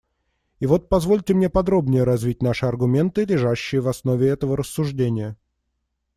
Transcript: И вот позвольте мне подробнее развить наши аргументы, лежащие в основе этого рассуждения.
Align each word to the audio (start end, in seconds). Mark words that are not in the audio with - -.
И 0.59 0.65
вот 0.65 0.89
позвольте 0.89 1.35
мне 1.35 1.47
подробнее 1.47 2.03
развить 2.03 2.41
наши 2.41 2.65
аргументы, 2.65 3.23
лежащие 3.23 3.81
в 3.81 3.87
основе 3.87 4.27
этого 4.29 4.57
рассуждения. 4.57 5.37